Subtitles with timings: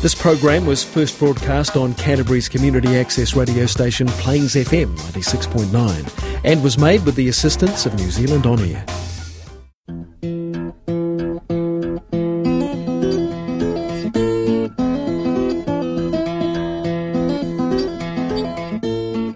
[0.00, 6.62] This program was first broadcast on Canterbury's community access radio station Plains FM 96.9 and
[6.62, 8.82] was made with the assistance of New Zealand On Air.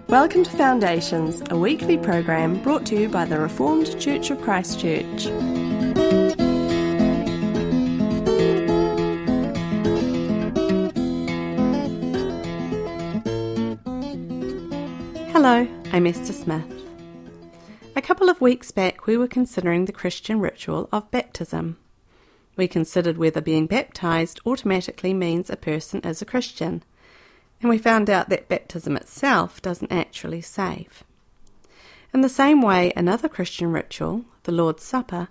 [0.07, 5.27] Welcome to Foundations, a weekly program brought to you by the Reformed Church of Christchurch.
[15.47, 16.65] Hello, I'm Esther Smith.
[17.95, 21.77] A couple of weeks back, we were considering the Christian ritual of baptism.
[22.55, 26.81] We considered whether being baptized automatically means a person is a Christian,
[27.61, 31.03] and we found out that baptism itself doesn't actually save.
[32.11, 35.27] In the same way, another Christian ritual, the Lord's Supper,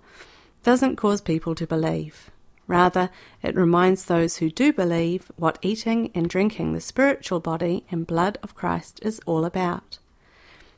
[0.63, 2.31] doesn't cause people to believe.
[2.67, 3.09] Rather,
[3.43, 8.37] it reminds those who do believe what eating and drinking the spiritual body and blood
[8.41, 9.99] of Christ is all about.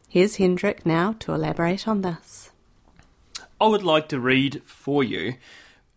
[0.10, 2.52] Here's Hendrik now to elaborate on this.
[3.60, 5.36] I would like to read for you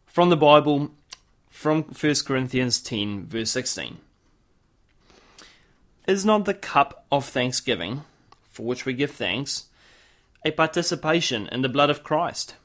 [0.05, 0.91] from the Bible
[1.49, 3.99] from 1 Corinthians 10, verse 16.
[6.09, 8.03] Is not the cup of thanksgiving,
[8.51, 9.67] for which we give thanks,
[10.45, 12.57] a participation in the blood of Christ?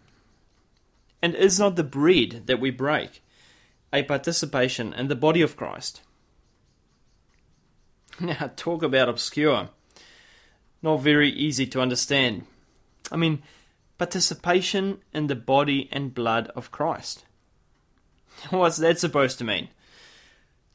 [1.22, 3.22] And is not the bread that we break
[3.94, 6.02] a participation in the body of Christ?
[8.20, 9.70] Now, talk about obscure.
[10.86, 12.46] Not very easy to understand.
[13.12, 13.42] I mean,
[13.98, 17.26] participation in the body and blood of Christ.
[18.52, 19.70] What's that supposed to mean?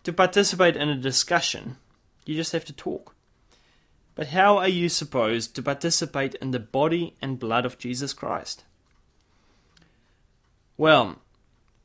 [0.03, 1.77] To participate in a discussion,
[2.27, 3.14] you just have to talk.
[4.16, 8.64] But how are you supposed to participate in the body and blood of Jesus Christ?
[10.77, 11.20] Well,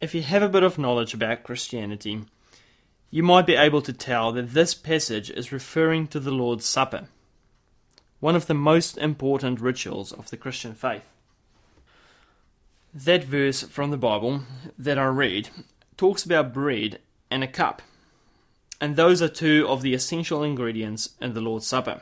[0.02, 2.26] if you have a bit of knowledge about Christianity,
[3.12, 7.08] you might be able to tell that this passage is referring to the Lord's Supper,
[8.26, 11.04] one of the most important rituals of the Christian faith.
[12.92, 14.42] That verse from the Bible
[14.80, 15.50] that I read
[15.96, 16.98] talks about bread
[17.30, 17.84] and a cup,
[18.82, 22.02] and those are two of the essential ingredients in the Lord's Supper.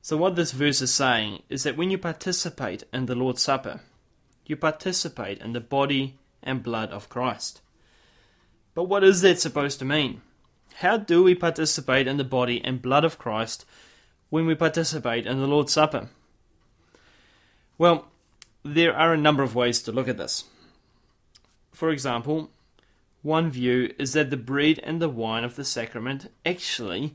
[0.00, 3.80] So, what this verse is saying is that when you participate in the Lord's Supper,
[4.46, 7.60] you participate in the body and blood of Christ.
[8.72, 10.22] But what is that supposed to mean?
[10.76, 13.66] How do we participate in the body and blood of Christ
[14.30, 16.08] when we participate in the Lord's Supper?
[17.76, 18.06] Well,
[18.64, 20.44] there are a number of ways to look at this.
[21.72, 22.50] For example,
[23.22, 27.14] one view is that the bread and the wine of the sacrament actually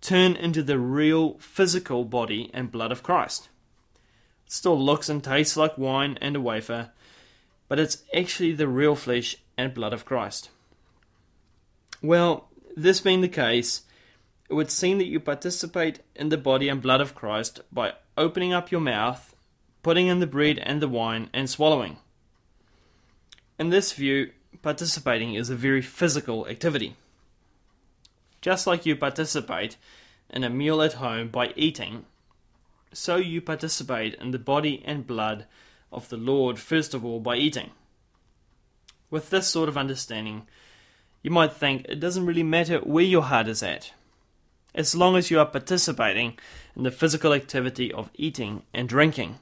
[0.00, 3.48] turn into the real physical body and blood of Christ.
[4.46, 6.90] It still looks and tastes like wine and a wafer,
[7.68, 10.50] but it's actually the real flesh and blood of Christ.
[12.02, 13.82] Well, this being the case,
[14.52, 18.52] it would seem that you participate in the body and blood of Christ by opening
[18.52, 19.34] up your mouth,
[19.82, 21.96] putting in the bread and the wine, and swallowing.
[23.58, 24.30] In this view,
[24.60, 26.96] participating is a very physical activity.
[28.42, 29.78] Just like you participate
[30.28, 32.04] in a meal at home by eating,
[32.92, 35.46] so you participate in the body and blood
[35.90, 37.70] of the Lord first of all by eating.
[39.08, 40.46] With this sort of understanding,
[41.22, 43.94] you might think it doesn't really matter where your heart is at,
[44.74, 46.38] as long as you are participating
[46.74, 49.38] in the physical activity of eating and drinking.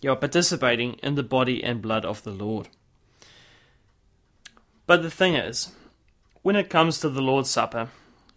[0.00, 2.68] You are participating in the body and blood of the Lord.
[4.86, 5.72] But the thing is,
[6.42, 7.88] when it comes to the Lord's Supper,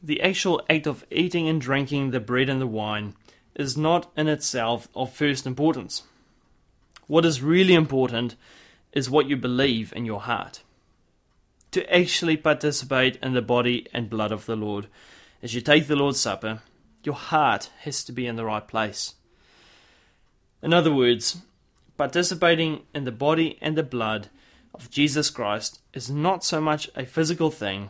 [0.02, 3.14] the actual act of eating and drinking the bread and the wine
[3.56, 6.04] is not in itself of first importance.
[7.08, 8.36] What is really important
[8.94, 10.64] is what you believe in your heart.
[11.72, 14.88] To actually participate in the body and blood of the Lord,
[15.42, 16.62] as you take the Lord's Supper,
[17.04, 19.16] your heart has to be in the right place.
[20.62, 21.42] In other words,
[21.98, 24.28] participating in the body and the blood
[24.74, 27.90] of Jesus Christ is not so much a physical thing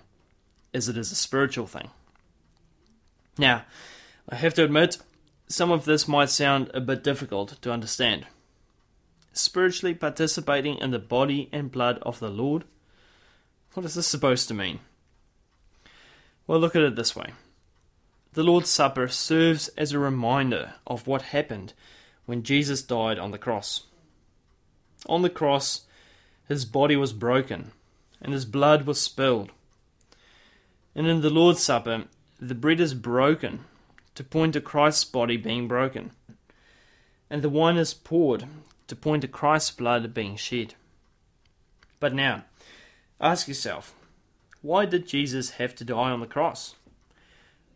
[0.73, 1.89] as it is a spiritual thing.
[3.37, 3.65] Now,
[4.29, 4.97] I have to admit,
[5.47, 8.25] some of this might sound a bit difficult to understand.
[9.33, 12.63] Spiritually participating in the body and blood of the Lord?
[13.73, 14.79] What is this supposed to mean?
[16.47, 17.31] Well, look at it this way
[18.33, 21.73] the Lord's Supper serves as a reminder of what happened
[22.25, 23.83] when Jesus died on the cross.
[25.07, 25.81] On the cross,
[26.47, 27.71] his body was broken
[28.21, 29.51] and his blood was spilled.
[30.95, 32.05] And in the Lord's Supper,
[32.39, 33.65] the bread is broken
[34.15, 36.11] to point to Christ's body being broken,
[37.29, 38.45] and the wine is poured
[38.87, 40.75] to point to Christ's blood being shed.
[41.99, 42.45] But now,
[43.19, 43.95] ask yourself
[44.61, 46.75] Why did Jesus have to die on the cross?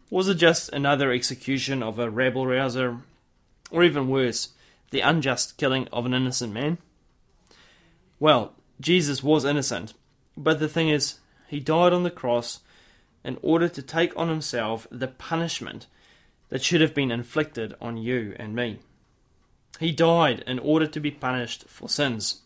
[0.10, 3.00] Was it just another execution of a rabble rouser?
[3.72, 4.50] Or even worse,
[4.92, 6.78] the unjust killing of an innocent man?
[8.20, 9.94] Well, Jesus was innocent,
[10.38, 12.60] but the thing is, he died on the cross
[13.24, 15.88] in order to take on himself the punishment
[16.50, 18.80] that should have been inflicted on you and me.
[19.80, 22.42] He died in order to be punished for sins.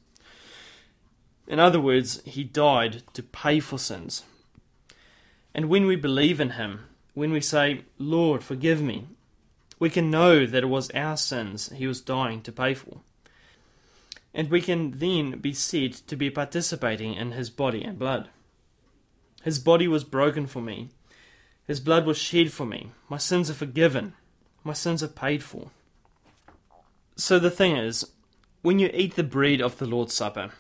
[1.48, 4.24] In other words, he died to pay for sins.
[5.54, 9.08] And when we believe in him, when we say, Lord, forgive me,
[9.80, 13.00] we can know that it was our sins he was dying to pay for.
[14.34, 18.30] And we can then be said to be participating in his body and blood.
[19.44, 20.90] His body was broken for me.
[21.66, 22.92] His blood was shed for me.
[23.08, 24.14] My sins are forgiven.
[24.64, 25.72] My sins are paid for.
[27.16, 28.06] So the thing is,
[28.62, 30.52] when you eat the bread of the Lord's Supper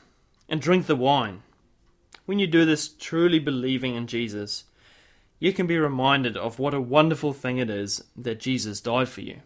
[0.47, 1.43] and drink the wine,
[2.25, 4.65] when you do this truly believing in Jesus,
[5.39, 9.21] you can be reminded of what a wonderful thing it is that Jesus died for
[9.21, 9.39] you.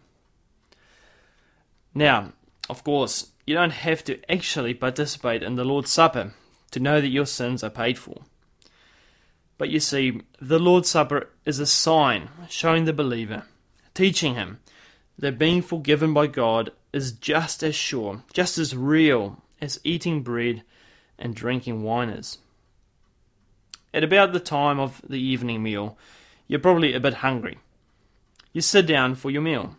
[1.94, 2.32] Now,
[2.68, 6.34] of course, you don't have to actually participate in the Lord's Supper
[6.72, 8.22] to know that your sins are paid for.
[9.58, 13.44] But you see, the Lord's Supper is a sign showing the believer,
[13.94, 14.60] teaching him
[15.16, 20.62] that being forgiven by God is just as sure, just as real as eating bread
[21.18, 22.38] and drinking wine is.
[23.94, 25.96] At about the time of the evening meal,
[26.48, 27.58] you're probably a bit hungry.
[28.52, 29.76] You sit down for your meal.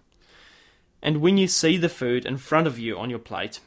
[1.01, 3.59] And when you see the food in front of you on your plate,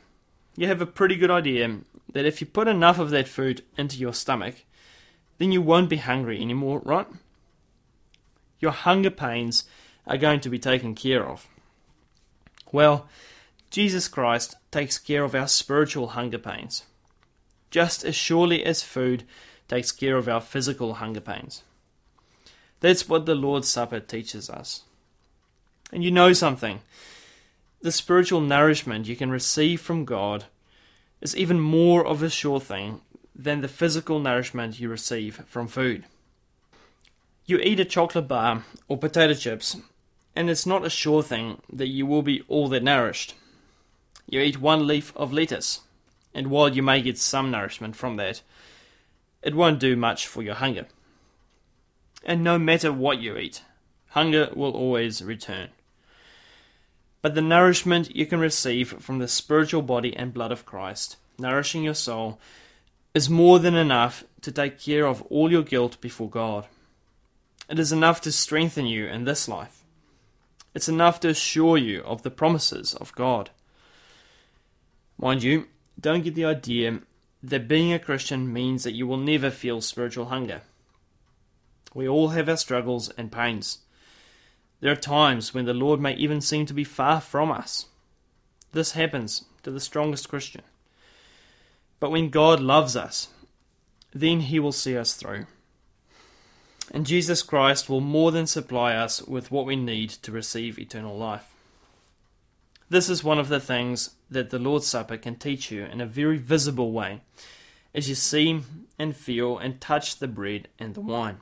[0.56, 1.80] you have a pretty good idea
[2.14, 4.64] that if you put enough of that food into your stomach,
[5.36, 7.06] then you won't be hungry anymore, right?
[8.58, 9.64] Your hunger pains
[10.06, 11.46] are going to be taken care of.
[12.72, 13.06] Well,
[13.70, 16.84] Jesus Christ takes care of our spiritual hunger pains.
[17.70, 19.24] Just as surely as food
[19.68, 21.62] takes care of our physical hunger pains.
[22.80, 24.82] That's what the Lord's Supper teaches us.
[25.92, 26.80] And you know something.
[27.80, 30.44] The spiritual nourishment you can receive from God
[31.20, 33.00] is even more of a sure thing
[33.34, 36.04] than the physical nourishment you receive from food.
[37.46, 39.76] You eat a chocolate bar or potato chips,
[40.36, 43.34] and it's not a sure thing that you will be all that nourished.
[44.28, 45.80] You eat one leaf of lettuce,
[46.34, 48.42] and while you may get some nourishment from that,
[49.42, 50.86] it won't do much for your hunger.
[52.24, 53.62] And no matter what you eat,
[54.10, 55.68] hunger will always return.
[57.22, 61.82] But the nourishment you can receive from the spiritual body and blood of Christ, nourishing
[61.82, 62.38] your soul,
[63.14, 66.66] is more than enough to take care of all your guilt before God.
[67.68, 69.82] It is enough to strengthen you in this life.
[70.74, 73.50] It's enough to assure you of the promises of God.
[75.18, 75.66] Mind you,
[76.00, 77.00] don't get the idea
[77.42, 80.62] that being a Christian means that you will never feel spiritual hunger.
[81.94, 83.78] We all have our struggles and pains.
[84.80, 87.86] There are times when the Lord may even seem to be far from us.
[88.72, 90.62] This happens to the strongest Christian.
[92.00, 93.28] But when God loves us,
[94.12, 95.46] then He will see us through.
[96.92, 101.16] And Jesus Christ will more than supply us with what we need to receive eternal
[101.16, 101.54] life.
[102.90, 106.06] This is one of the things that the Lord's Supper can teach you in a
[106.06, 107.20] very visible way
[107.94, 108.60] as you see
[108.98, 111.40] and feel and touch the bread and the wine.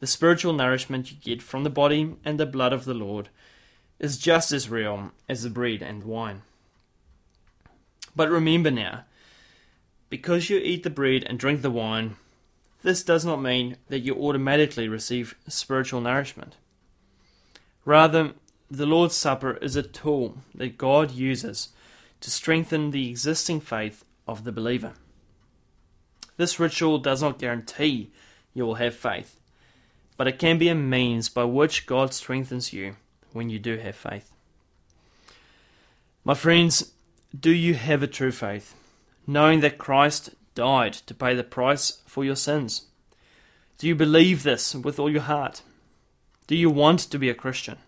[0.00, 3.28] The spiritual nourishment you get from the body and the blood of the Lord
[3.98, 6.42] is just as real as the bread and wine.
[8.16, 9.04] But remember now,
[10.08, 12.16] because you eat the bread and drink the wine,
[12.82, 16.56] this does not mean that you automatically receive spiritual nourishment.
[17.84, 18.32] Rather,
[18.70, 21.70] the Lord's Supper is a tool that God uses
[22.20, 24.92] to strengthen the existing faith of the believer.
[26.36, 28.12] This ritual does not guarantee
[28.54, 29.40] you will have faith,
[30.16, 32.96] but it can be a means by which God strengthens you
[33.32, 34.32] when you do have faith.
[36.24, 36.92] My friends,
[37.38, 38.74] do you have a true faith,
[39.26, 42.86] knowing that Christ died to pay the price for your sins?
[43.78, 45.62] Do you believe this with all your heart?
[46.46, 47.78] Do you want to be a Christian?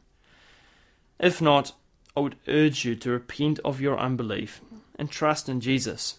[1.18, 1.72] If not,
[2.16, 4.60] I would urge you to repent of your unbelief
[4.96, 6.18] and trust in Jesus.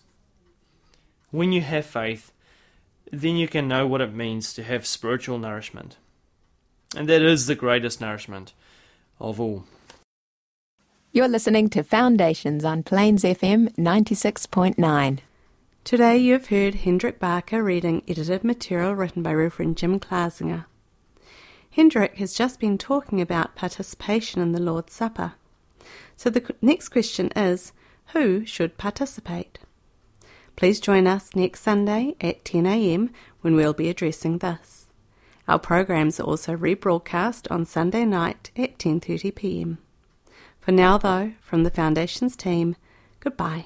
[1.32, 2.32] When you have faith,
[3.12, 5.98] then you can know what it means to have spiritual nourishment.
[6.96, 8.54] And that is the greatest nourishment
[9.20, 9.66] of all.
[11.12, 15.20] You're listening to Foundations on Plains FM 96.9.
[15.84, 20.66] Today you have heard Hendrik Barker reading edited material written by Reverend Jim Klasinger.
[21.74, 25.34] Hendrik has just been talking about participation in the Lord's Supper.
[26.16, 27.74] So the next question is
[28.14, 29.58] who should participate?
[30.56, 33.10] Please join us next Sunday at 10am
[33.42, 34.86] when we'll be addressing this.
[35.48, 39.80] Our programs are also rebroadcast on Sunday night at 10.30pm.
[40.60, 42.76] For now, though, from the Foundations team,
[43.20, 43.66] goodbye.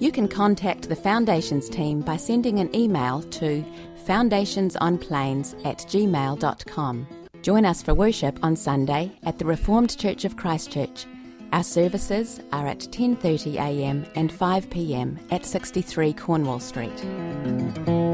[0.00, 3.64] You can contact the Foundations team by sending an email to
[4.08, 7.06] foundationsonplains at gmail.com.
[7.42, 11.06] Join us for worship on Sunday at the Reformed Church of Christchurch.
[11.52, 14.06] Our services are at 10:30 a.m.
[14.16, 15.18] and 5 p.m.
[15.30, 18.07] at 63 Cornwall Street.